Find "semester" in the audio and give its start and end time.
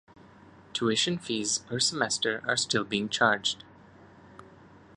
1.79-2.43